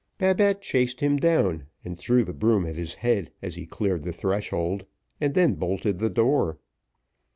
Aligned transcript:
Babette 0.17 0.63
chased 0.63 0.99
him 1.01 1.17
down, 1.17 1.67
threw 1.95 2.23
the 2.23 2.33
broom 2.33 2.65
at 2.65 2.75
his 2.75 2.95
head 2.95 3.31
as 3.43 3.53
he 3.53 3.67
cleared 3.67 4.01
the 4.01 4.11
threshold, 4.11 4.83
and 5.19 5.35
then 5.35 5.53
bolted 5.53 5.99
the 5.99 6.09
door. 6.09 6.57